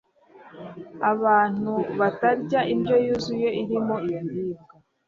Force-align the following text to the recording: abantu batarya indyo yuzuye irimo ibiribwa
abantu 1.11 1.73
batarya 1.99 2.61
indyo 2.73 2.95
yuzuye 3.05 3.47
irimo 3.61 3.95
ibiribwa 4.11 4.63